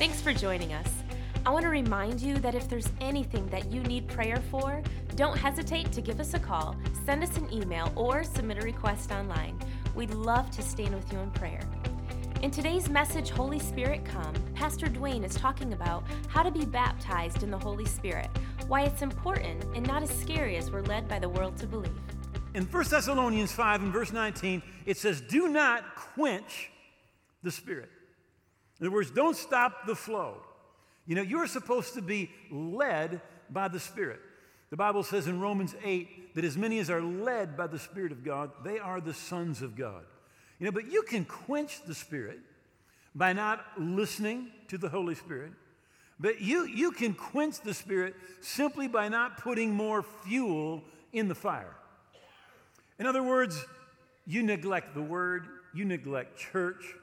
[0.00, 0.88] Thanks for joining us.
[1.44, 4.82] I want to remind you that if there's anything that you need prayer for,
[5.14, 9.12] don't hesitate to give us a call, send us an email, or submit a request
[9.12, 9.58] online.
[9.94, 11.60] We'd love to stand with you in prayer.
[12.40, 17.42] In today's message, Holy Spirit Come, Pastor Duane is talking about how to be baptized
[17.42, 18.30] in the Holy Spirit,
[18.68, 21.92] why it's important and not as scary as we're led by the world to believe.
[22.54, 26.70] In 1 Thessalonians 5 and verse 19, it says, Do not quench
[27.42, 27.90] the Spirit.
[28.80, 30.38] In other words, don't stop the flow.
[31.06, 34.20] You know, you're supposed to be led by the Spirit.
[34.70, 38.12] The Bible says in Romans 8 that as many as are led by the Spirit
[38.12, 40.04] of God, they are the sons of God.
[40.58, 42.38] You know, but you can quench the Spirit
[43.14, 45.52] by not listening to the Holy Spirit.
[46.20, 51.34] But you, you can quench the Spirit simply by not putting more fuel in the
[51.34, 51.74] fire.
[52.98, 53.64] In other words,
[54.26, 56.94] you neglect the Word, you neglect church.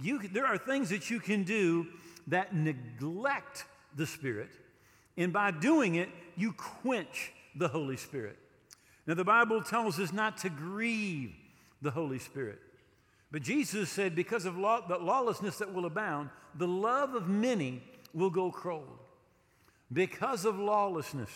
[0.00, 1.86] You, there are things that you can do
[2.28, 3.64] that neglect
[3.96, 4.50] the Spirit,
[5.16, 8.38] and by doing it, you quench the Holy Spirit.
[9.06, 11.34] Now, the Bible tells us not to grieve
[11.80, 12.60] the Holy Spirit.
[13.30, 17.82] But Jesus said, because of law, the lawlessness that will abound, the love of many
[18.14, 18.98] will go cold.
[19.92, 21.30] Because of lawlessness.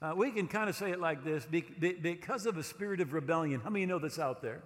[0.00, 3.00] Uh, we can kind of say it like this be, be, because of a spirit
[3.00, 3.60] of rebellion.
[3.60, 4.62] How many know that's out there?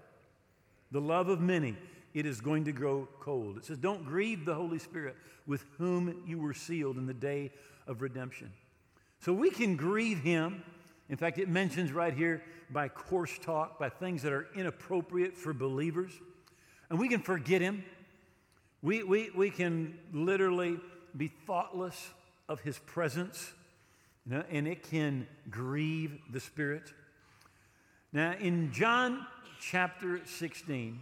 [0.90, 1.76] The love of many,
[2.14, 3.56] it is going to grow cold.
[3.56, 7.52] It says, Don't grieve the Holy Spirit with whom you were sealed in the day
[7.86, 8.52] of redemption.
[9.20, 10.62] So we can grieve Him.
[11.08, 15.52] In fact, it mentions right here by coarse talk, by things that are inappropriate for
[15.52, 16.12] believers.
[16.90, 17.84] And we can forget Him.
[18.82, 20.78] We, we, we can literally
[21.16, 22.10] be thoughtless
[22.48, 23.52] of His presence
[24.26, 26.92] you know, and it can grieve the Spirit.
[28.12, 29.26] Now, in John
[29.60, 31.00] chapter 16,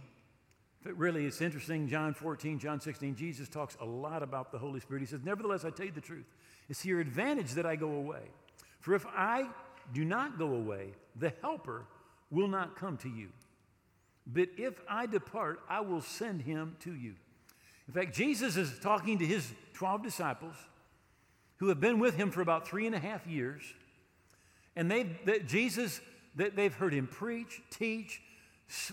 [0.83, 5.01] really it's interesting, John 14, John 16, Jesus talks a lot about the Holy Spirit.
[5.01, 6.25] He says, Nevertheless, I tell you the truth.
[6.69, 8.23] It's to your advantage that I go away.
[8.79, 9.47] For if I
[9.93, 11.85] do not go away, the Helper
[12.29, 13.29] will not come to you.
[14.25, 17.15] But if I depart, I will send him to you.
[17.87, 20.55] In fact, Jesus is talking to his 12 disciples
[21.57, 23.61] who have been with him for about three and a half years.
[24.75, 25.99] And they, that Jesus,
[26.35, 28.21] that they've heard him preach, teach,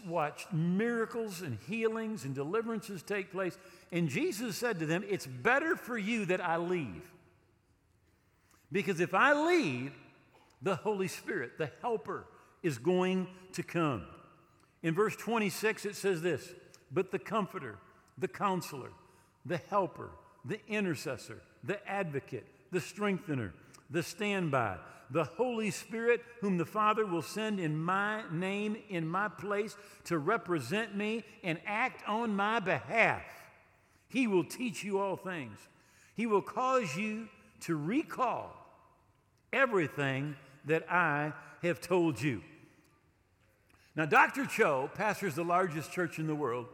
[0.06, 3.56] watched miracles and healings and deliverances take place.
[3.92, 7.10] And Jesus said to them, It's better for you that I leave.
[8.70, 9.92] Because if I leave,
[10.62, 12.26] the Holy Spirit, the Helper,
[12.62, 14.04] is going to come.
[14.82, 16.52] In verse 26, it says this
[16.90, 17.78] But the Comforter,
[18.18, 18.90] the Counselor,
[19.46, 20.10] the Helper,
[20.44, 23.54] the Intercessor, the Advocate, the strengthener,
[23.90, 24.76] the standby,
[25.10, 30.18] the Holy Spirit, whom the Father will send in my name, in my place, to
[30.18, 33.22] represent me and act on my behalf.
[34.08, 35.58] He will teach you all things.
[36.14, 37.28] He will cause you
[37.60, 38.52] to recall
[39.52, 41.32] everything that I
[41.62, 42.42] have told you.
[43.96, 44.46] Now, Dr.
[44.46, 46.66] Cho pastors the largest church in the world,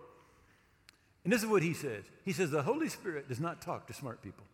[1.24, 3.94] and this is what he says He says, The Holy Spirit does not talk to
[3.94, 4.44] smart people.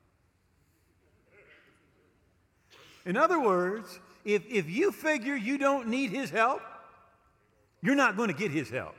[3.05, 6.63] In other words, if, if you figure you don't need his help,
[7.83, 8.95] you're not going to get his help.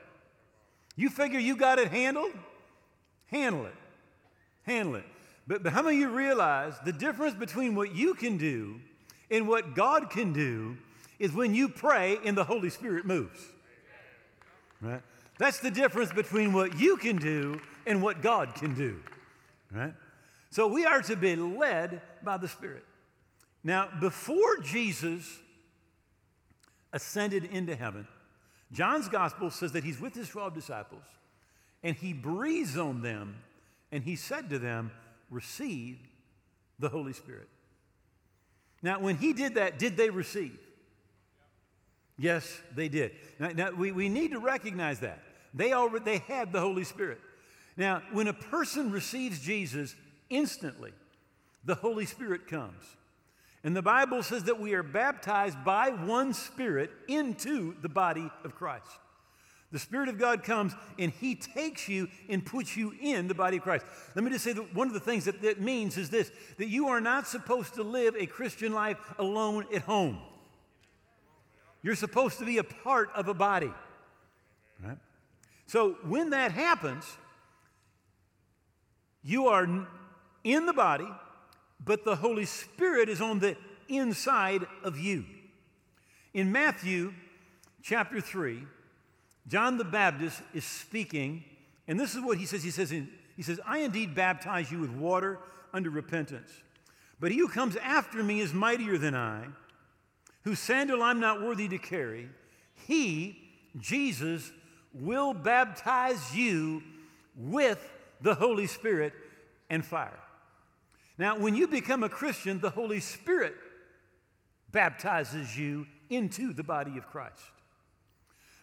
[0.96, 2.32] You figure you got it handled,
[3.28, 3.76] handle it.
[4.64, 5.06] Handle it.
[5.48, 8.80] But, but how many of you realize the difference between what you can do
[9.30, 10.78] and what God can do
[11.20, 13.40] is when you pray and the Holy Spirit moves?
[14.82, 15.02] Right?
[15.38, 19.00] That's the difference between what you can do and what God can do.
[19.72, 19.94] Right?
[20.52, 22.84] So we are to be led by the Spirit.
[23.64, 25.40] Now, before Jesus
[26.94, 28.08] ascended into heaven,
[28.72, 31.04] John's gospel says that he's with his 12 disciples
[31.84, 33.38] and he breathes on them
[33.92, 34.92] and he said to them,
[35.30, 35.98] Receive
[36.80, 37.48] the Holy Spirit.
[38.82, 40.58] Now, when he did that, did they receive?
[42.18, 43.12] Yes, they did.
[43.40, 45.24] Now, now we, we need to recognize that.
[45.54, 47.20] They, already, they had the Holy Spirit.
[47.78, 49.96] Now, when a person receives Jesus,
[50.30, 50.92] instantly
[51.64, 52.84] the Holy Spirit comes.
[53.64, 58.56] And the Bible says that we are baptized by one Spirit into the body of
[58.56, 58.88] Christ.
[59.72, 63.58] The Spirit of God comes and He takes you and puts you in the body
[63.58, 63.86] of Christ.
[64.16, 66.68] Let me just say that one of the things that that means is this that
[66.68, 70.18] you are not supposed to live a Christian life alone at home.
[71.84, 73.72] You're supposed to be a part of a body.
[74.84, 74.98] Right?
[75.68, 77.06] So when that happens,
[79.24, 79.68] you are
[80.44, 81.08] in the body,
[81.84, 83.56] but the Holy Spirit is on the
[83.88, 85.26] inside of you.
[86.34, 87.14] In Matthew
[87.82, 88.64] chapter 3,
[89.48, 91.44] John the Baptist is speaking,
[91.88, 92.64] and this is what he says.
[92.64, 95.40] He says, He says, I indeed baptize you with water
[95.74, 96.52] under repentance.
[97.20, 99.46] But he who comes after me is mightier than I,
[100.44, 102.30] whose sandal I'm not worthy to carry.
[102.88, 103.38] He,
[103.78, 104.52] Jesus,
[104.94, 106.82] will baptize you
[107.36, 107.80] with
[108.22, 109.14] the Holy Spirit
[109.70, 110.20] and fire.
[111.22, 113.54] Now, when you become a Christian, the Holy Spirit
[114.72, 117.44] baptizes you into the body of Christ.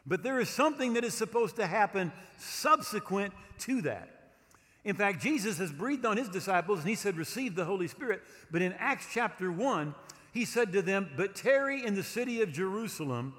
[0.05, 4.33] But there is something that is supposed to happen subsequent to that.
[4.83, 8.23] In fact, Jesus has breathed on his disciples and he said, Receive the Holy Spirit.
[8.51, 9.95] But in Acts chapter 1,
[10.33, 13.35] he said to them, But tarry in the city of Jerusalem,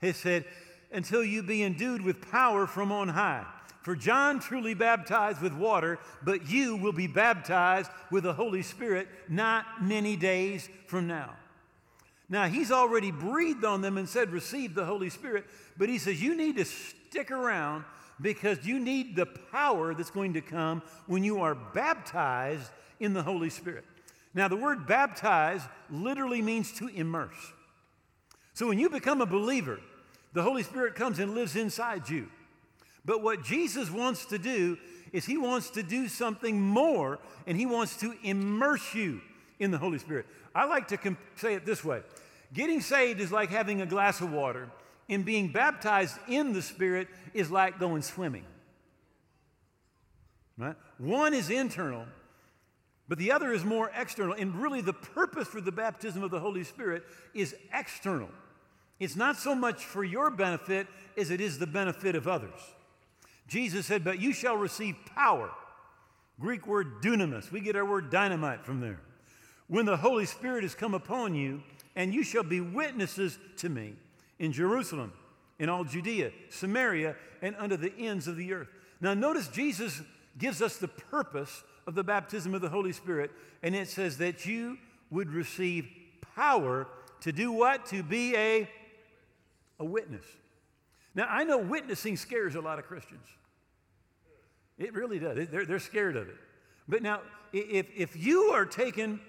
[0.00, 0.44] he said,
[0.92, 3.44] until you be endued with power from on high.
[3.82, 9.08] For John truly baptized with water, but you will be baptized with the Holy Spirit
[9.28, 11.34] not many days from now.
[12.28, 15.44] Now, he's already breathed on them and said, Receive the Holy Spirit,
[15.76, 17.84] but he says, You need to stick around
[18.20, 23.22] because you need the power that's going to come when you are baptized in the
[23.22, 23.84] Holy Spirit.
[24.32, 25.60] Now, the word baptize
[25.90, 27.52] literally means to immerse.
[28.54, 29.80] So, when you become a believer,
[30.32, 32.28] the Holy Spirit comes and lives inside you.
[33.04, 34.78] But what Jesus wants to do
[35.12, 39.20] is he wants to do something more and he wants to immerse you
[39.58, 40.26] in the Holy Spirit.
[40.54, 42.02] I like to comp- say it this way
[42.52, 44.68] getting saved is like having a glass of water,
[45.08, 48.44] and being baptized in the Spirit is like going swimming.
[50.58, 50.76] Right?
[50.98, 52.06] One is internal,
[53.08, 54.34] but the other is more external.
[54.34, 57.04] And really, the purpose for the baptism of the Holy Spirit
[57.34, 58.28] is external.
[59.02, 62.60] It's not so much for your benefit as it is the benefit of others.
[63.48, 65.50] Jesus said, But you shall receive power.
[66.38, 67.50] Greek word dunamis.
[67.50, 69.00] We get our word dynamite from there.
[69.66, 71.64] When the Holy Spirit has come upon you,
[71.96, 73.94] and you shall be witnesses to me
[74.38, 75.12] in Jerusalem,
[75.58, 78.68] in all Judea, Samaria, and unto the ends of the earth.
[79.00, 80.00] Now, notice Jesus
[80.38, 83.32] gives us the purpose of the baptism of the Holy Spirit,
[83.64, 84.78] and it says that you
[85.10, 85.88] would receive
[86.36, 86.86] power
[87.22, 87.86] to do what?
[87.86, 88.68] To be a,
[89.82, 90.24] a witness.
[91.14, 93.26] Now, I know witnessing scares a lot of Christians.
[94.78, 95.48] It really does.
[95.48, 96.36] They're, they're scared of it.
[96.88, 97.20] But now,
[97.52, 99.20] if, if you are taken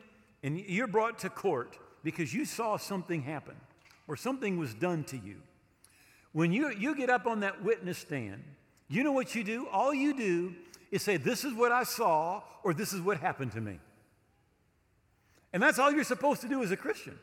[0.44, 3.56] and you're brought to court because you saw something happen
[4.08, 5.38] or something was done to you,
[6.32, 8.44] when you, you get up on that witness stand,
[8.88, 9.68] you know what you do?
[9.72, 10.56] All you do
[10.92, 13.80] is say, This is what I saw, or this is what happened to me.
[15.52, 17.18] And that's all you're supposed to do as a Christian.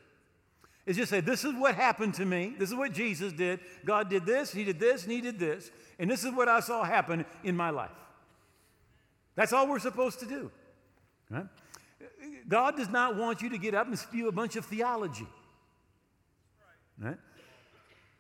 [0.86, 2.54] Is just say, This is what happened to me.
[2.58, 3.60] This is what Jesus did.
[3.84, 5.70] God did this, He did this, and He did this.
[5.98, 7.90] And this is what I saw happen in my life.
[9.34, 10.50] That's all we're supposed to do.
[11.28, 11.46] Right?
[12.48, 15.26] God does not want you to get up and spew a bunch of theology.
[16.98, 17.18] Right?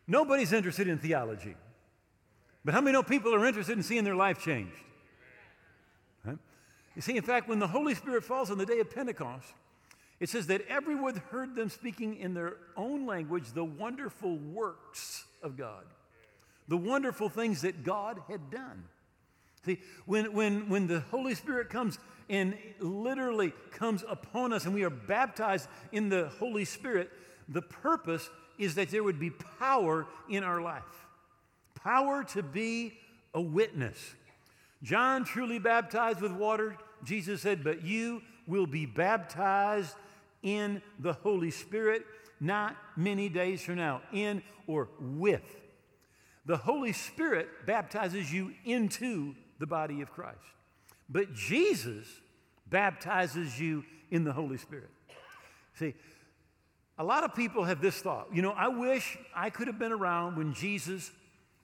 [0.06, 1.54] Nobody's interested in theology.
[2.64, 4.76] But how many know people are interested in seeing their life changed?
[6.24, 6.38] Right?
[6.94, 9.52] You see, in fact, when the Holy Spirit falls on the day of Pentecost,
[10.20, 15.56] it says that everyone heard them speaking in their own language the wonderful works of
[15.56, 15.84] God,
[16.68, 18.84] the wonderful things that God had done.
[19.64, 24.84] See, when, when, when the Holy Spirit comes and literally comes upon us and we
[24.84, 27.10] are baptized in the Holy Spirit,
[27.48, 30.84] the purpose is that there would be power in our life
[31.82, 32.92] power to be
[33.34, 34.14] a witness.
[34.82, 36.76] John truly baptized with water.
[37.04, 39.94] Jesus said, But you will be baptized
[40.42, 42.04] in the Holy Spirit
[42.40, 45.44] not many days from now, in or with.
[46.46, 50.38] The Holy Spirit baptizes you into the body of Christ.
[51.08, 52.06] But Jesus
[52.66, 54.90] baptizes you in the Holy Spirit.
[55.74, 55.94] See,
[56.98, 59.92] a lot of people have this thought you know, I wish I could have been
[59.92, 61.10] around when Jesus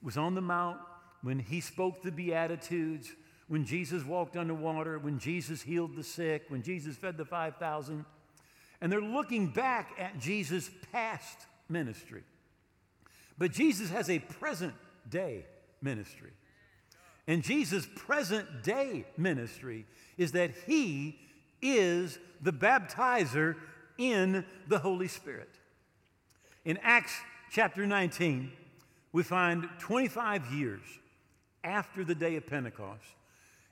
[0.01, 0.77] was on the Mount,
[1.21, 3.11] when he spoke the Beatitudes,
[3.47, 8.05] when Jesus walked the water, when Jesus healed the sick, when Jesus fed the 5,000.
[8.81, 12.23] And they're looking back at Jesus' past ministry.
[13.37, 14.73] But Jesus has a present
[15.09, 15.45] day
[15.81, 16.31] ministry.
[17.27, 19.85] And Jesus' present day ministry
[20.17, 21.19] is that he
[21.61, 23.55] is the baptizer
[23.97, 25.49] in the Holy Spirit.
[26.65, 27.15] In Acts
[27.51, 28.51] chapter 19,
[29.11, 30.81] we find 25 years
[31.63, 33.03] after the day of Pentecost.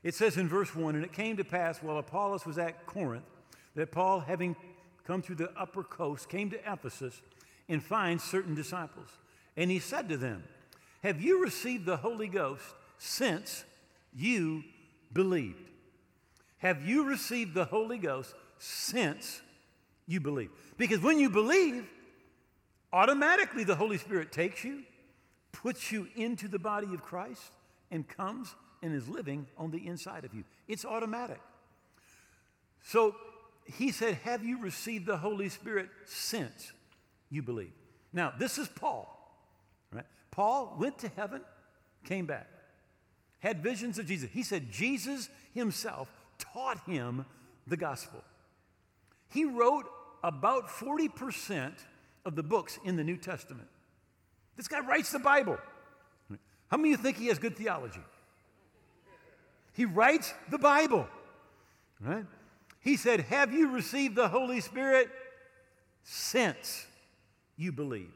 [0.04, 3.26] It says in verse 1 And it came to pass while Apollos was at Corinth
[3.76, 4.56] that Paul, having
[5.06, 7.22] come through the upper coast, came to Ephesus
[7.70, 9.10] and finds certain disciples.
[9.58, 10.44] And he said to them,
[11.04, 12.64] Have you received the Holy Ghost
[12.98, 13.64] since
[14.14, 14.64] you
[15.14, 15.70] believed?
[16.58, 19.42] Have you received the Holy Ghost since
[20.08, 20.50] you believe?
[20.78, 21.86] Because when you believe,
[22.92, 24.84] automatically the Holy Spirit takes you,
[25.52, 27.54] puts you into the body of Christ,
[27.92, 30.44] and comes and is living on the inside of you.
[30.68, 31.40] It's automatic.
[32.84, 33.16] So
[33.66, 36.72] he said, Have you received the Holy Spirit since
[37.30, 37.74] you believe?
[38.14, 39.12] Now, this is Paul.
[39.92, 40.06] Right?
[40.32, 41.42] Paul went to heaven,
[42.04, 42.48] came back,
[43.40, 44.30] had visions of Jesus.
[44.32, 47.26] He said Jesus himself taught him
[47.68, 48.24] the gospel.
[49.30, 49.86] He wrote
[50.24, 51.74] about 40%
[52.26, 53.68] of the books in the New Testament.
[54.56, 55.58] This guy writes the Bible.
[56.68, 58.02] How many of you think he has good theology?
[59.74, 61.08] He writes the Bible,
[62.00, 62.26] right?
[62.86, 65.10] He said, Have you received the Holy Spirit
[66.04, 66.86] since
[67.58, 68.14] you believed?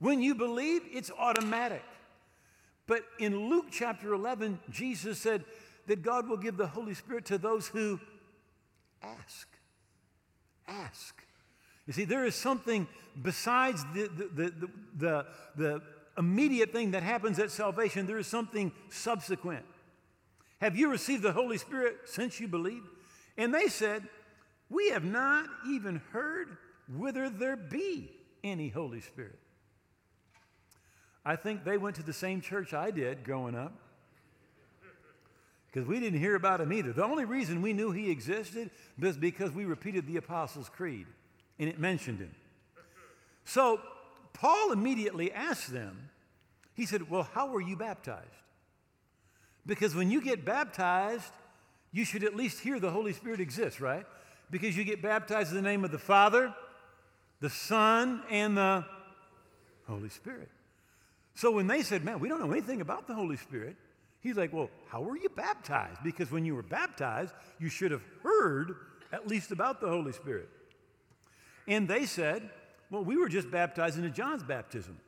[0.00, 1.84] When you believe, it's automatic.
[2.88, 5.44] But in Luke chapter 11, Jesus said
[5.86, 8.00] that God will give the Holy Spirit to those who
[9.00, 9.48] ask.
[10.66, 11.22] Ask.
[11.86, 12.88] You see, there is something
[13.22, 14.52] besides the, the,
[14.96, 15.82] the, the,
[16.18, 19.64] immediate thing that happens at salvation, there is something subsequent.
[20.60, 22.88] Have you received the Holy Spirit since you believed?
[23.38, 24.06] And they said,
[24.68, 26.58] We have not even heard
[26.94, 28.10] whether there be
[28.44, 29.38] any Holy Spirit.
[31.24, 33.72] I think they went to the same church I did growing up
[35.66, 36.92] because we didn't hear about him either.
[36.92, 41.06] The only reason we knew he existed was because we repeated the Apostles' Creed
[41.58, 42.34] and it mentioned him.
[43.44, 43.80] So
[44.32, 46.10] Paul immediately asked them,
[46.74, 48.26] he said, Well, how were you baptized?
[49.66, 51.32] Because when you get baptized,
[51.92, 54.06] you should at least hear the Holy Spirit exists, right?
[54.50, 56.54] Because you get baptized in the name of the Father,
[57.40, 58.84] the Son, and the
[59.86, 60.50] Holy Spirit.
[61.34, 63.76] So when they said, Man, we don't know anything about the Holy Spirit,
[64.20, 66.00] he's like, Well, how were you baptized?
[66.02, 68.74] Because when you were baptized, you should have heard
[69.12, 70.48] at least about the Holy Spirit.
[71.66, 72.50] And they said,
[72.90, 74.98] Well, we were just baptized into John's baptism.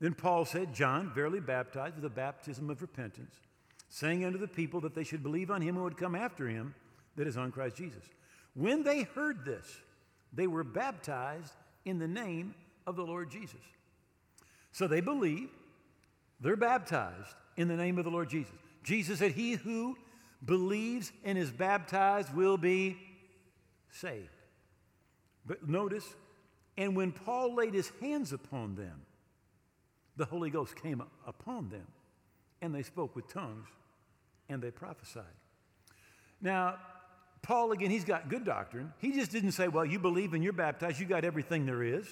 [0.00, 3.34] Then Paul said, John verily baptized with a baptism of repentance,
[3.90, 6.74] saying unto the people that they should believe on him who would come after him,
[7.16, 8.02] that is on Christ Jesus.
[8.54, 9.66] When they heard this,
[10.32, 11.52] they were baptized
[11.84, 12.54] in the name
[12.86, 13.60] of the Lord Jesus.
[14.72, 15.50] So they believe,
[16.40, 18.54] they're baptized in the name of the Lord Jesus.
[18.84, 19.96] Jesus said, He who
[20.44, 22.96] believes and is baptized will be
[23.90, 24.28] saved.
[25.44, 26.04] But notice,
[26.76, 29.02] and when Paul laid his hands upon them,
[30.16, 31.86] the Holy Ghost came upon them,
[32.62, 33.66] and they spoke with tongues,
[34.48, 35.24] and they prophesied.
[36.40, 36.76] Now,
[37.42, 38.92] Paul, again, he's got good doctrine.
[38.98, 42.06] He just didn't say, well, you believe and you're baptized, you got everything there is.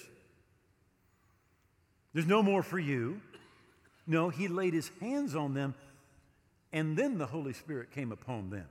[2.13, 3.21] There's no more for you.
[4.07, 5.75] No, he laid his hands on them,
[6.73, 8.65] and then the Holy Spirit came upon them.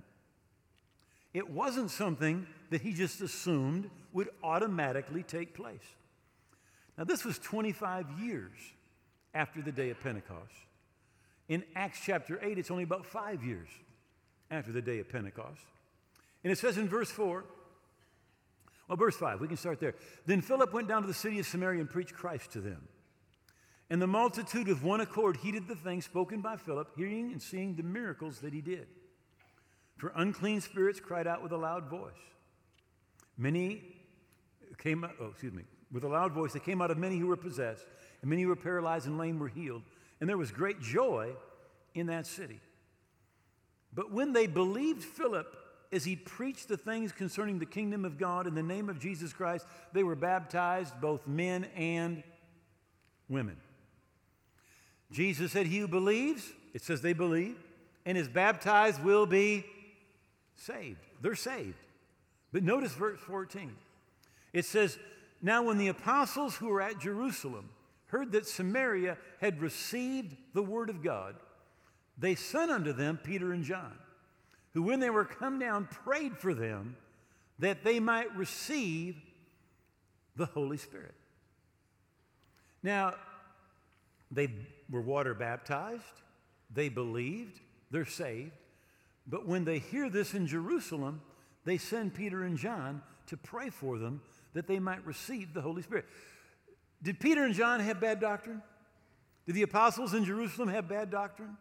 [1.33, 5.95] It wasn't something that he just assumed would automatically take place.
[6.97, 8.51] Now, this was 25 years
[9.33, 10.53] after the day of Pentecost.
[11.49, 13.69] In Acts chapter 8, it's only about five years
[14.51, 15.63] after the day of Pentecost.
[16.45, 17.45] And it says in verse 4,
[18.89, 19.95] well, verse 5, we can start there.
[20.27, 22.89] Then Philip went down to the city of Samaria and preached Christ to them.
[23.91, 27.75] And the multitude with one accord heeded the things spoken by Philip, hearing and seeing
[27.75, 28.87] the miracles that he did.
[29.97, 32.13] For unclean spirits cried out with a loud voice.
[33.37, 33.83] Many
[34.77, 37.37] came oh, excuse me, with a loud voice, they came out of many who were
[37.37, 37.87] possessed,
[38.21, 39.83] and many who were paralyzed and lame were healed.
[40.21, 41.33] And there was great joy
[41.95, 42.61] in that city.
[43.93, 45.57] But when they believed Philip
[45.91, 49.33] as he preached the things concerning the kingdom of God in the name of Jesus
[49.33, 52.23] Christ, they were baptized, both men and
[53.29, 53.57] women.
[55.11, 57.57] Jesus said, He who believes, it says they believe,
[58.05, 59.65] and is baptized will be
[60.57, 61.01] saved.
[61.23, 61.77] They're saved.
[62.53, 63.75] But notice verse 14.
[64.53, 64.99] It says,
[65.41, 67.71] Now when the apostles who were at Jerusalem
[68.09, 71.37] heard that Samaria had received the word of God,
[72.19, 73.95] they sent unto them Peter and John,
[74.75, 76.97] who when they were come down prayed for them
[77.59, 79.17] that they might receive
[80.37, 81.15] the Holy Spirit.
[82.83, 83.15] Now,
[84.31, 84.49] they
[84.91, 86.03] were water baptized,
[86.73, 87.61] they believed,
[87.91, 88.53] they're saved.
[89.27, 91.21] But when they hear this in Jerusalem,
[91.65, 94.23] they send Peter and John to pray for them
[94.55, 96.07] that they might receive the Holy Spirit.
[97.03, 98.63] Did Peter and John have bad doctrine?
[99.47, 101.57] Did the apostles in Jerusalem have bad doctrine?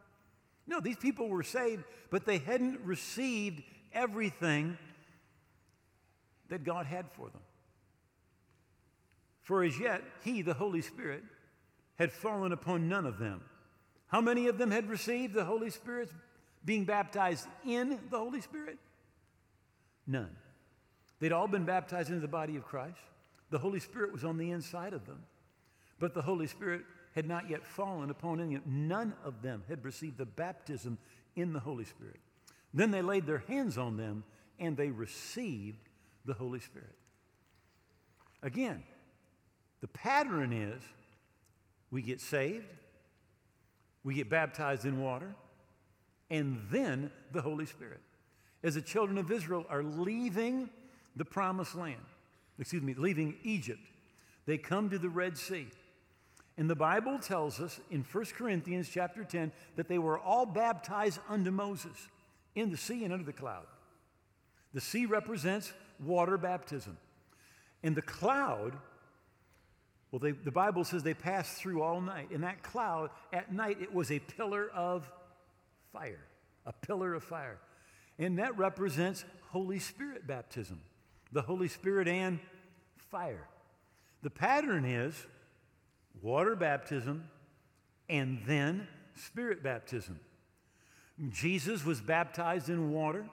[0.68, 3.64] No, these people were saved, but they hadn't received
[3.94, 4.78] everything
[6.50, 7.42] that God had for them.
[9.44, 11.24] For as yet, He, the Holy Spirit,
[11.96, 13.42] had fallen upon none of them.
[14.08, 16.10] How many of them had received the Holy Spirit
[16.66, 18.78] being baptized in the Holy Spirit?
[20.06, 20.36] None.
[21.20, 23.00] They'd all been baptized into the body of Christ.
[23.50, 25.24] The Holy Spirit was on the inside of them.
[26.00, 26.84] But the Holy Spirit
[27.16, 28.56] had not yet fallen upon any.
[28.56, 28.88] Of them.
[28.88, 30.98] None of them had received the baptism
[31.36, 32.20] in the Holy Spirit.
[32.74, 34.24] Then they laid their hands on them
[34.60, 35.90] and they received
[36.26, 36.96] the Holy Spirit.
[38.44, 38.84] Again,
[39.82, 40.82] the pattern is
[41.90, 42.66] we get saved,
[44.04, 45.34] we get baptized in water,
[46.30, 48.02] and then the Holy Spirit.
[48.64, 50.70] As the children of Israel are leaving
[51.16, 51.96] the promised land,
[52.60, 53.82] excuse me, leaving Egypt,
[54.46, 55.68] they come to the Red Sea.
[56.58, 61.20] And the Bible tells us in 1 Corinthians chapter 10 that they were all baptized
[61.30, 62.08] unto Moses
[62.56, 63.66] in the sea and under the cloud.
[64.74, 65.72] The sea represents
[66.04, 66.98] water baptism.
[67.84, 68.76] And the cloud,
[70.12, 72.32] well, they, the Bible says they passed through all night.
[72.32, 75.10] And that cloud, at night, it was a pillar of
[75.94, 76.26] fire,
[76.66, 77.60] a pillar of fire.
[78.18, 80.82] And that represents Holy Spirit baptism,
[81.32, 82.40] the Holy Spirit and
[82.98, 83.48] fire.
[84.24, 85.26] The pattern is
[86.22, 87.30] water baptism
[88.10, 90.20] and then spirit baptism.
[91.30, 93.26] Jesus was baptized in water.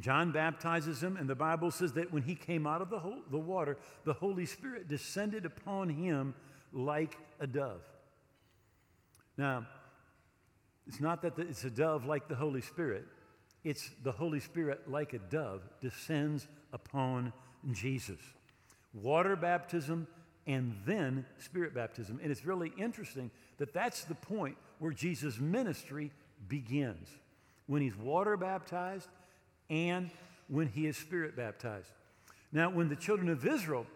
[0.00, 3.38] John baptizes him, and the Bible says that when he came out of the, the
[3.38, 6.34] water, the Holy Spirit descended upon him
[6.72, 7.82] like a dove.
[9.36, 9.66] Now,
[10.86, 13.06] it's not that it's a dove like the Holy Spirit,
[13.64, 17.32] it's the Holy Spirit like a dove descends upon
[17.72, 18.20] Jesus.
[18.94, 20.06] Water baptism
[20.46, 22.18] and then spirit baptism.
[22.22, 26.10] And it's really interesting that that's the point where Jesus' ministry
[26.48, 27.08] begins
[27.66, 29.08] when he's water baptized
[29.68, 30.10] and
[30.48, 31.90] when he is spirit baptized.
[32.50, 33.86] Now, when the children of Israel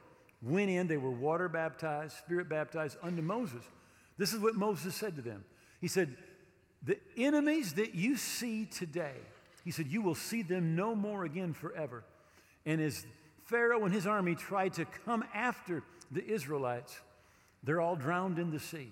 [0.43, 3.65] went in, they were water baptized, spirit baptized unto Moses.
[4.19, 5.45] This is what Moses said to them.
[5.81, 6.15] He said,
[6.83, 9.15] The enemies that you see today,
[9.65, 12.05] he said, you will see them no more again forever.
[12.67, 13.07] And as
[13.45, 17.01] Pharaoh and his army tried to come after the Israelites,
[17.63, 18.91] they're all drowned in the sea.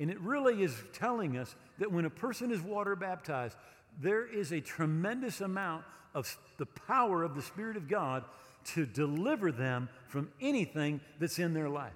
[0.00, 3.56] And it really is telling us that when a person is water baptized,
[4.00, 8.24] there is a tremendous amount of the power of the Spirit of God
[8.64, 11.92] to deliver them from anything that's in their life.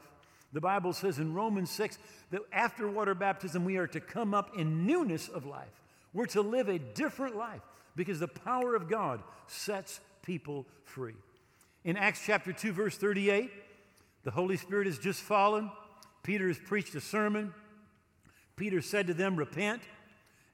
[0.52, 1.98] The Bible says in Romans 6
[2.30, 5.68] that after water baptism, we are to come up in newness of life.
[6.18, 7.60] We're to live a different life
[7.94, 11.14] because the power of God sets people free.
[11.84, 13.52] In Acts chapter 2, verse 38,
[14.24, 15.70] the Holy Spirit has just fallen.
[16.24, 17.54] Peter has preached a sermon.
[18.56, 19.80] Peter said to them, Repent,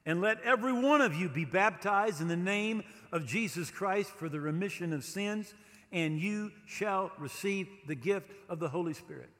[0.04, 4.28] and let every one of you be baptized in the name of Jesus Christ for
[4.28, 5.54] the remission of sins,
[5.90, 9.30] and you shall receive the gift of the Holy Spirit.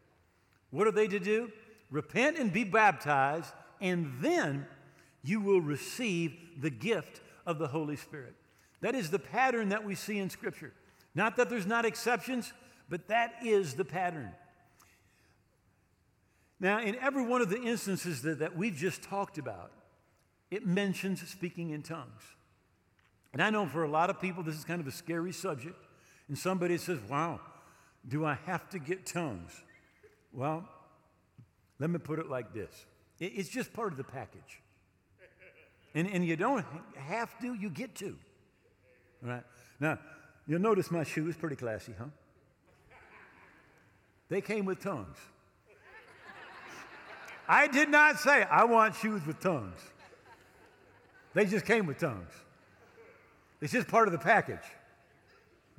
[0.70, 1.52] What are they to do?
[1.90, 4.66] Repent and be baptized, and then
[5.24, 8.34] you will receive the gift of the Holy Spirit.
[8.80, 10.72] That is the pattern that we see in Scripture.
[11.14, 12.52] Not that there's not exceptions,
[12.88, 14.30] but that is the pattern.
[16.60, 19.72] Now, in every one of the instances that, that we've just talked about,
[20.50, 22.22] it mentions speaking in tongues.
[23.32, 25.76] And I know for a lot of people, this is kind of a scary subject.
[26.28, 27.40] And somebody says, Wow,
[28.06, 29.52] do I have to get tongues?
[30.32, 30.68] Well,
[31.78, 32.86] let me put it like this
[33.18, 34.60] it's just part of the package.
[35.94, 36.64] And, and you don't
[36.96, 38.16] have to, you get to.
[39.22, 39.44] All right?
[39.78, 39.98] Now,
[40.46, 42.06] you'll notice my shoes, pretty classy, huh?
[44.28, 45.18] They came with tongues.
[47.46, 49.78] I did not say I want shoes with tongues.
[51.34, 52.30] They just came with tongues.
[53.60, 54.64] It's just part of the package.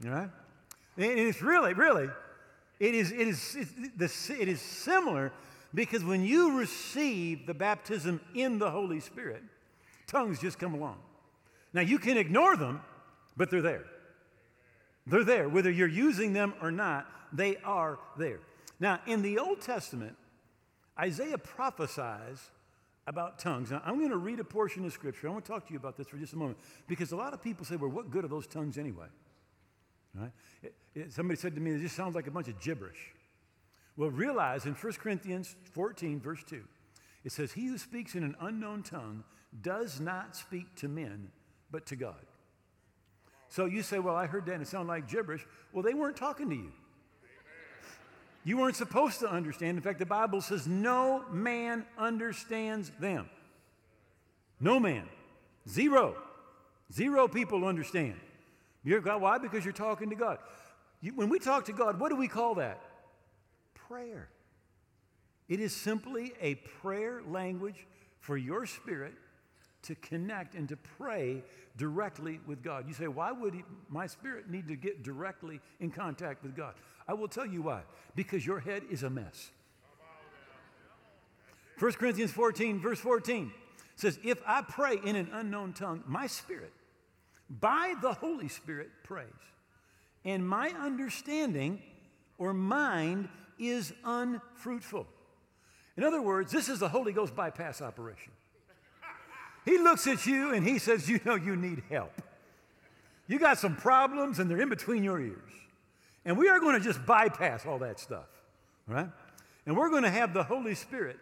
[0.06, 0.30] All right?
[0.98, 2.10] And it's really, really,
[2.80, 5.32] it is, it is, it is similar
[5.74, 9.44] because when you receive the baptism in the Holy Spirit,
[10.16, 10.98] tongues just come along.
[11.74, 12.82] Now, you can ignore them,
[13.36, 13.86] but they're there.
[15.06, 15.50] They're there.
[15.50, 18.40] Whether you're using them or not, they are there.
[18.80, 20.16] Now, in the Old Testament,
[20.98, 22.50] Isaiah prophesies
[23.08, 23.72] about tongues.
[23.72, 25.28] Now, I'm going to read a portion of Scripture.
[25.28, 27.34] I want to talk to you about this for just a moment because a lot
[27.34, 29.08] of people say, well, what good are those tongues anyway?
[30.16, 30.32] Right?
[30.64, 33.14] It, it, somebody said to me, it just sounds like a bunch of gibberish.
[33.98, 36.64] Well, realize in 1 Corinthians 14, verse 2,
[37.26, 39.24] it says, He who speaks in an unknown tongue
[39.62, 41.30] does not speak to men,
[41.72, 42.26] but to God.
[43.50, 45.46] So you say, Well, I heard that and it sounded like gibberish.
[45.72, 46.72] Well, they weren't talking to you.
[48.44, 49.76] You weren't supposed to understand.
[49.76, 53.28] In fact, the Bible says no man understands them.
[54.60, 55.10] No man.
[55.68, 56.16] Zero.
[56.94, 58.20] Zero people understand.
[58.84, 59.22] You're God.
[59.22, 59.40] Why?
[59.40, 60.38] Because you're talking to God.
[61.02, 62.80] You, when we talk to God, what do we call that?
[63.74, 64.30] Prayer.
[65.50, 67.88] It is simply a prayer language
[68.20, 69.14] for your spirit
[69.86, 71.44] to connect and to pray
[71.78, 72.88] directly with God.
[72.88, 76.76] You say, why would he, my spirit need to get directly in contact with God?
[77.08, 77.82] I will tell you why.
[78.16, 79.52] Because your head is a mess.
[81.80, 83.52] 1 Corinthians 14, verse 14
[83.96, 86.72] says, If I pray in an unknown tongue, my spirit
[87.50, 89.28] by the Holy Spirit prays.
[90.24, 91.82] And my understanding
[92.38, 95.06] or mind is unfruitful.
[95.98, 98.32] In other words, this is the Holy Ghost bypass operation.
[99.66, 102.22] He looks at you and he says, You know, you need help.
[103.28, 105.52] You got some problems and they're in between your ears.
[106.24, 108.28] And we are going to just bypass all that stuff,
[108.88, 109.10] right?
[109.66, 111.18] And we're going to have the Holy Spirit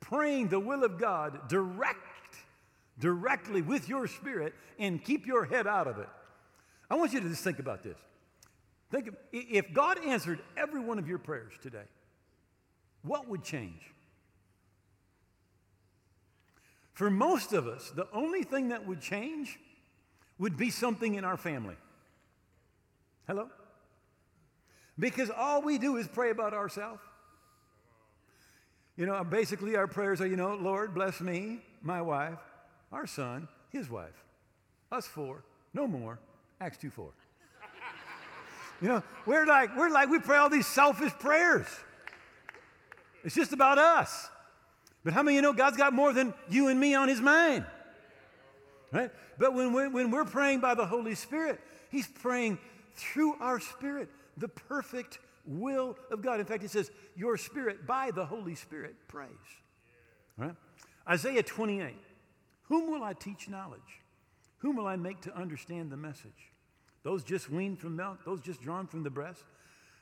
[0.00, 1.98] praying the will of God direct,
[2.98, 6.08] directly with your spirit and keep your head out of it.
[6.90, 7.96] I want you to just think about this.
[8.90, 11.84] Think if God answered every one of your prayers today,
[13.02, 13.92] what would change?
[16.98, 19.60] For most of us, the only thing that would change
[20.36, 21.76] would be something in our family.
[23.28, 23.50] Hello?
[24.98, 27.00] Because all we do is pray about ourselves.
[28.96, 32.40] You know, basically our prayers are, you know, Lord, bless me, my wife,
[32.90, 34.24] our son, his wife,
[34.90, 36.18] us four, no more.
[36.60, 37.12] Acts 2 4.
[38.82, 41.68] you know, we're like, we're like, we pray all these selfish prayers.
[43.22, 44.30] It's just about us.
[45.04, 47.64] But how many you know God's got more than you and me on his mind?
[48.92, 49.10] Right?
[49.38, 52.58] But when we're, when we're praying by the Holy Spirit, he's praying
[52.94, 56.40] through our spirit the perfect will of God.
[56.40, 59.28] In fact, it says, Your spirit by the Holy Spirit prays.
[60.36, 60.54] Right?
[61.08, 61.94] Isaiah 28
[62.64, 63.80] Whom will I teach knowledge?
[64.58, 66.52] Whom will I make to understand the message?
[67.02, 69.44] Those just weaned from milk, those just drawn from the breast.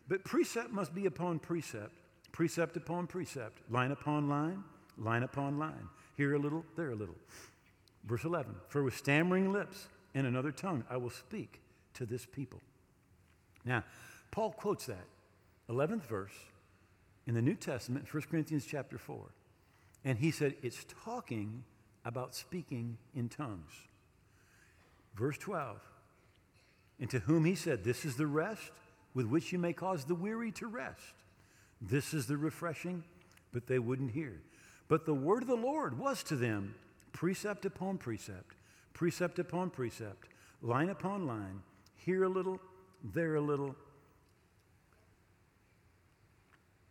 [0.08, 1.92] But precept must be upon precept,
[2.32, 4.64] precept upon precept, line upon line,
[4.98, 5.88] line upon line.
[6.16, 7.16] Here a little, there a little.
[8.04, 11.60] Verse 11 For with stammering lips and another tongue I will speak
[11.94, 12.60] to this people.
[13.64, 13.84] Now,
[14.30, 15.06] Paul quotes that
[15.68, 16.34] 11th verse
[17.26, 19.18] in the New Testament, 1 Corinthians chapter 4.
[20.04, 21.64] And he said it's talking
[22.04, 23.72] about speaking in tongues.
[25.16, 25.80] Verse 12.
[27.00, 28.70] And to whom he said, This is the rest
[29.14, 31.14] with which you may cause the weary to rest.
[31.80, 33.02] This is the refreshing,
[33.52, 34.40] but they wouldn't hear.
[34.88, 36.74] But the word of the Lord was to them
[37.12, 38.54] precept upon precept,
[38.92, 40.28] precept upon precept,
[40.62, 41.62] line upon line,
[41.96, 42.60] here a little,
[43.02, 43.74] there a little,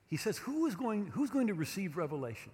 [0.07, 2.51] he says, Who is going, who's going to receive revelation?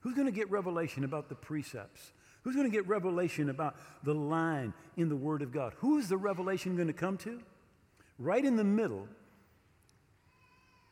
[0.00, 2.12] Who's going to get revelation about the precepts?
[2.42, 5.74] Who's going to get revelation about the line in the Word of God?
[5.78, 7.40] Who is the revelation going to come to?
[8.18, 9.08] Right in the middle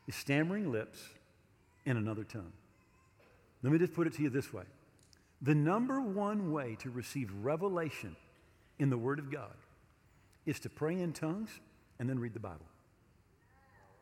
[0.06, 1.02] is stammering lips
[1.86, 2.52] and another tongue.
[3.62, 4.64] Let me just put it to you this way
[5.42, 8.16] the number one way to receive revelation
[8.78, 9.54] in the Word of God
[10.46, 11.50] is to pray in tongues
[11.98, 12.66] and then read the Bible.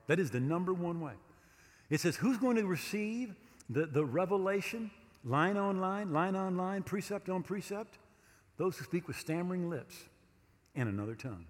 [0.06, 1.14] That is the number one way.
[1.90, 3.34] It says, Who's going to receive
[3.70, 4.90] the, the revelation,
[5.24, 7.98] line on line, line on line, precept on precept?
[8.56, 9.96] Those who speak with stammering lips
[10.74, 11.46] and another tongue.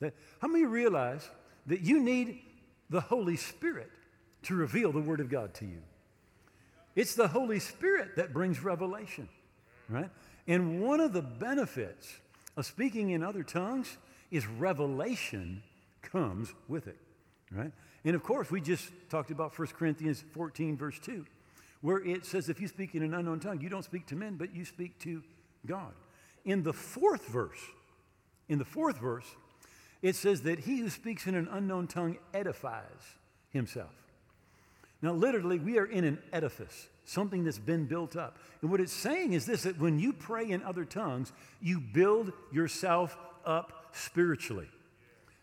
[0.00, 1.28] That, how many realize
[1.66, 2.40] that you need
[2.90, 3.90] the Holy Spirit
[4.42, 5.82] to reveal the Word of God to you?
[6.94, 9.28] It's the Holy Spirit that brings revelation,
[9.88, 10.10] right?
[10.46, 12.16] And one of the benefits
[12.56, 13.96] of speaking in other tongues
[14.30, 15.62] is revelation
[16.02, 16.98] comes with it,
[17.50, 17.72] right?
[18.04, 21.24] And of course, we just talked about 1 Corinthians 14, verse 2,
[21.80, 24.36] where it says, if you speak in an unknown tongue, you don't speak to men,
[24.36, 25.22] but you speak to
[25.66, 25.92] God.
[26.44, 27.60] In the fourth verse,
[28.48, 29.26] in the fourth verse,
[30.02, 33.16] it says that he who speaks in an unknown tongue edifies
[33.50, 34.01] himself.
[35.02, 38.38] Now, literally, we are in an edifice, something that's been built up.
[38.62, 42.32] And what it's saying is this that when you pray in other tongues, you build
[42.52, 44.68] yourself up spiritually.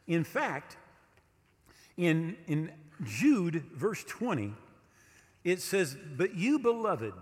[0.07, 0.77] In fact,
[1.97, 2.71] in, in
[3.03, 4.53] Jude, verse 20,
[5.43, 7.13] it says, But you, beloved,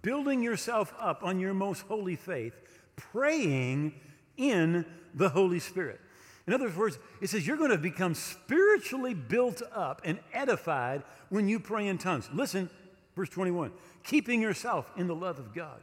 [0.00, 2.54] building yourself up on your most holy faith,
[2.96, 3.94] praying
[4.36, 6.00] in the Holy Spirit.
[6.46, 11.48] In other words, it says you're going to become spiritually built up and edified when
[11.48, 12.28] you pray in tongues.
[12.32, 12.68] Listen,
[13.14, 13.72] verse 21
[14.04, 15.80] keeping yourself in the love of God.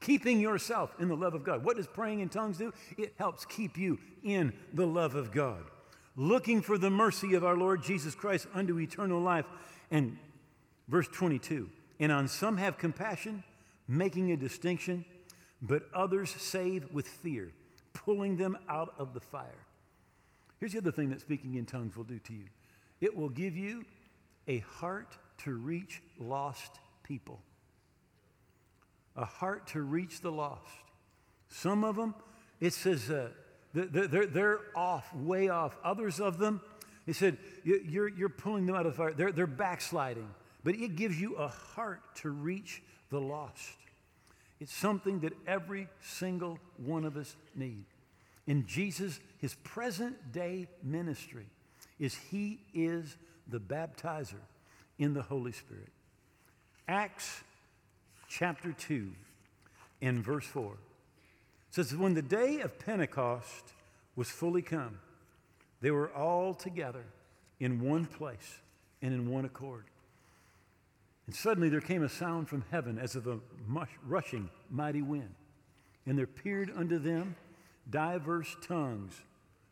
[0.00, 1.64] Keeping yourself in the love of God.
[1.64, 2.72] What does praying in tongues do?
[2.98, 5.64] It helps keep you in the love of God
[6.16, 9.44] looking for the mercy of our Lord Jesus Christ unto eternal life.
[9.90, 10.18] And
[10.88, 11.68] verse 22
[12.00, 13.42] and on some have compassion,
[13.88, 15.04] making a distinction,
[15.62, 17.52] but others save with fear,
[18.04, 19.64] pulling them out of the fire.
[20.58, 22.46] Here's the other thing that speaking in tongues will do to you
[23.00, 23.84] it will give you
[24.48, 27.40] a heart to reach lost people,
[29.16, 30.62] a heart to reach the lost.
[31.48, 32.14] Some of them,
[32.60, 33.28] it says, uh,
[33.74, 35.76] they're, they're off, way off.
[35.84, 36.62] Others of them,
[37.04, 39.12] he said, you're, you're pulling them out of the fire.
[39.12, 40.28] They're, they're backsliding.
[40.64, 43.76] But it gives you a heart to reach the lost.
[44.60, 47.84] It's something that every single one of us need.
[48.46, 51.46] in Jesus, his present day ministry
[51.98, 53.16] is he is
[53.48, 54.40] the baptizer
[54.98, 55.88] in the Holy Spirit.
[56.88, 57.42] Acts
[58.28, 59.12] chapter 2
[60.00, 60.76] in verse 4
[61.70, 63.72] says, When the day of Pentecost
[64.14, 64.98] was fully come,
[65.80, 67.04] they were all together
[67.60, 68.60] in one place
[69.02, 69.84] and in one accord.
[71.26, 73.40] And suddenly there came a sound from heaven as of a
[74.06, 75.34] rushing mighty wind.
[76.06, 77.34] And there appeared unto them
[77.90, 79.20] diverse tongues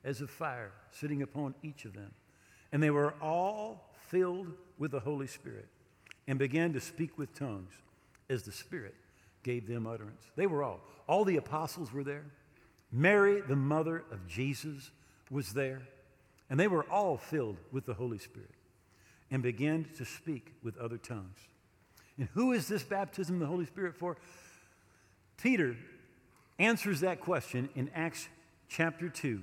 [0.04, 2.12] as of fire sitting upon each of them.
[2.72, 5.68] And they were all filled with the Holy Spirit
[6.26, 7.72] and began to speak with tongues
[8.28, 8.94] as the Spirit
[9.44, 10.22] gave them utterance.
[10.34, 12.24] They were all, all the apostles were there.
[12.90, 14.90] Mary, the mother of Jesus,
[15.30, 15.82] was there.
[16.50, 18.53] And they were all filled with the Holy Spirit
[19.30, 21.38] and began to speak with other tongues.
[22.18, 24.16] And who is this baptism of the Holy Spirit for?
[25.36, 25.76] Peter
[26.58, 28.28] answers that question in Acts
[28.68, 29.40] chapter 2.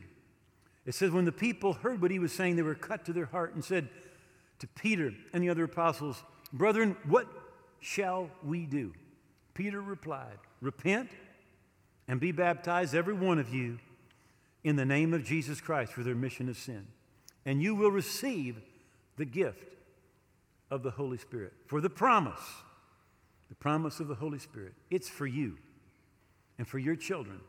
[0.86, 3.26] It says, When the people heard what he was saying, they were cut to their
[3.26, 3.90] heart and said
[4.60, 7.28] to Peter and the other apostles, Brethren, what
[7.80, 8.94] shall we do?
[9.54, 11.10] Peter replied, Repent
[12.08, 13.80] and be baptized, every one of you,
[14.64, 16.88] in the name of Jesus Christ for the remission of sin,
[17.46, 18.62] and you will receive
[19.22, 19.76] the gift
[20.72, 21.54] of the Holy Spirit.
[21.68, 22.42] For the promise,
[23.50, 25.60] the promise of the Holy Spirit, it's for you
[26.58, 27.40] and for your children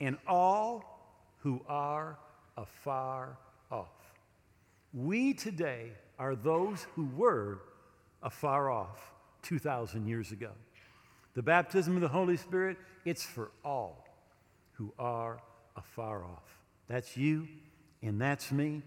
[0.00, 2.16] and all who are
[2.56, 3.36] afar
[3.70, 3.92] off.
[4.94, 7.60] We today are those who were
[8.22, 10.52] afar off 2,000 years ago.
[11.34, 14.02] The baptism of the Holy Spirit, it's for all
[14.72, 15.42] who are
[15.76, 16.58] afar off.
[16.88, 17.48] That's you
[18.00, 18.80] and that's me.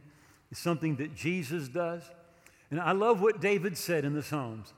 [0.51, 2.03] It's something that Jesus does.
[2.71, 4.73] And I love what David said in the Psalms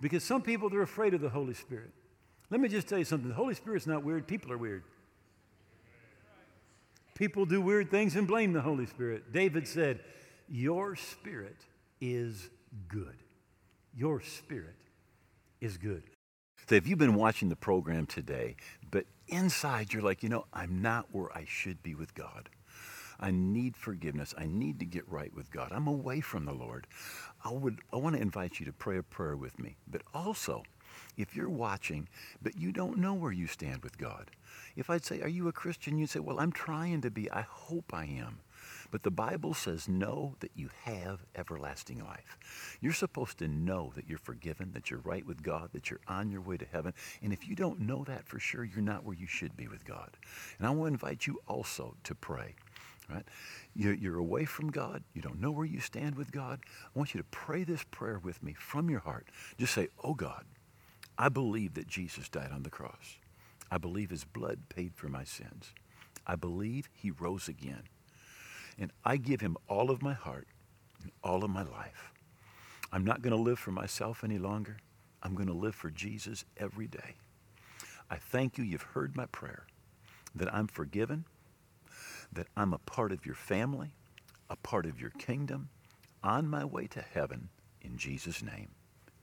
[0.00, 1.90] because some people, they're afraid of the Holy Spirit.
[2.50, 4.82] Let me just tell you something the Holy Spirit's not weird, people are weird.
[7.14, 9.32] People do weird things and blame the Holy Spirit.
[9.32, 10.00] David said,
[10.48, 11.56] Your spirit
[12.00, 12.50] is
[12.88, 13.16] good.
[13.94, 14.76] Your spirit
[15.62, 16.02] is good.
[16.68, 18.56] So if you've been watching the program today,
[18.90, 22.50] but inside you're like, you know, I'm not where I should be with God.
[23.18, 24.34] I need forgiveness.
[24.36, 25.72] I need to get right with God.
[25.72, 26.86] I'm away from the Lord.
[27.44, 29.76] I would I want to invite you to pray a prayer with me.
[29.86, 30.62] But also,
[31.16, 32.08] if you're watching,
[32.42, 34.30] but you don't know where you stand with God,
[34.76, 35.98] if I'd say, Are you a Christian?
[35.98, 37.30] You'd say, Well, I'm trying to be.
[37.30, 38.40] I hope I am.
[38.90, 42.38] But the Bible says, Know that you have everlasting life.
[42.80, 46.30] You're supposed to know that you're forgiven, that you're right with God, that you're on
[46.30, 46.92] your way to heaven.
[47.22, 49.84] And if you don't know that for sure, you're not where you should be with
[49.84, 50.10] God.
[50.58, 52.54] And I want to invite you also to pray.
[53.08, 53.24] Right?
[53.74, 55.04] You're away from God.
[55.14, 56.60] You don't know where you stand with God.
[56.64, 59.28] I want you to pray this prayer with me from your heart.
[59.58, 60.44] Just say, Oh God,
[61.16, 63.18] I believe that Jesus died on the cross.
[63.70, 65.72] I believe his blood paid for my sins.
[66.26, 67.84] I believe he rose again.
[68.78, 70.48] And I give him all of my heart
[71.02, 72.12] and all of my life.
[72.92, 74.78] I'm not going to live for myself any longer.
[75.22, 77.14] I'm going to live for Jesus every day.
[78.10, 78.64] I thank you.
[78.64, 79.66] You've heard my prayer
[80.34, 81.24] that I'm forgiven,
[82.32, 83.94] that I'm a part of your family,
[84.50, 85.68] a part of your kingdom,
[86.22, 87.48] on my way to heaven
[87.82, 88.68] in Jesus' name.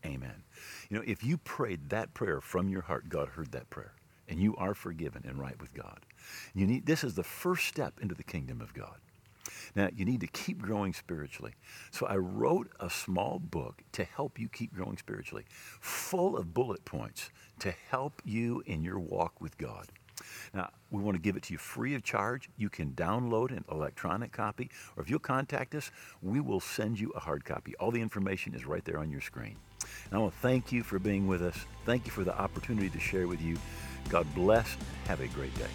[0.05, 0.43] Amen.
[0.89, 3.93] You know, if you prayed that prayer from your heart, God heard that prayer,
[4.27, 5.99] and you are forgiven and right with God.
[6.53, 8.97] You need this is the first step into the kingdom of God.
[9.75, 11.53] Now, you need to keep growing spiritually.
[11.91, 15.45] So I wrote a small book to help you keep growing spiritually,
[15.79, 19.87] full of bullet points to help you in your walk with God.
[20.53, 22.49] Now, we want to give it to you free of charge.
[22.57, 27.11] You can download an electronic copy, or if you'll contact us, we will send you
[27.15, 27.75] a hard copy.
[27.79, 29.55] All the information is right there on your screen.
[30.05, 31.57] And I want to thank you for being with us.
[31.85, 33.57] Thank you for the opportunity to share with you.
[34.09, 34.77] God bless.
[35.07, 35.67] Have a great day.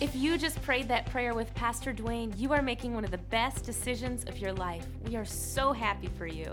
[0.00, 3.18] If you just prayed that prayer with Pastor Duane, you are making one of the
[3.18, 4.86] best decisions of your life.
[5.06, 6.52] We are so happy for you.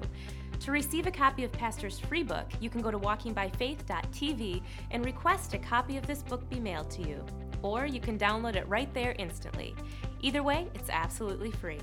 [0.61, 5.55] To receive a copy of Pastor's free book, you can go to walkingbyfaith.tv and request
[5.55, 7.25] a copy of this book be mailed to you.
[7.63, 9.73] Or you can download it right there instantly.
[10.21, 11.79] Either way, it's absolutely free.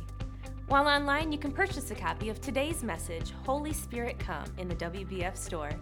[0.69, 4.77] While online, you can purchase a copy of today's message, Holy Spirit Come, in the
[4.77, 5.73] WBF store.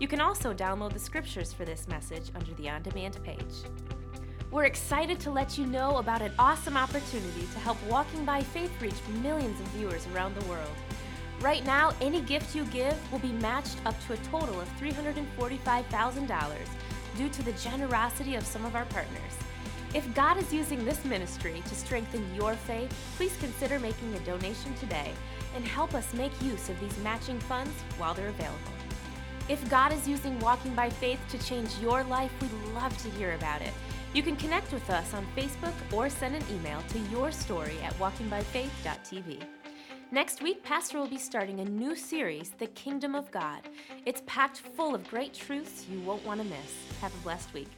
[0.00, 3.56] You can also download the scriptures for this message under the on demand page.
[4.50, 8.72] We're excited to let you know about an awesome opportunity to help Walking by Faith
[8.80, 10.70] reach millions of viewers around the world.
[11.40, 16.54] Right now, any gift you give will be matched up to a total of $345,000
[17.16, 19.36] due to the generosity of some of our partners.
[19.94, 24.74] If God is using this ministry to strengthen your faith, please consider making a donation
[24.74, 25.12] today
[25.54, 28.72] and help us make use of these matching funds while they're available.
[29.48, 33.32] If God is using Walking by Faith to change your life, we'd love to hear
[33.34, 33.72] about it.
[34.12, 37.94] You can connect with us on Facebook or send an email to your story at
[37.98, 39.57] walkingbyfaith.tv.
[40.10, 43.68] Next week, Pastor will be starting a new series, The Kingdom of God.
[44.06, 46.98] It's packed full of great truths you won't want to miss.
[47.02, 47.68] Have a blessed week.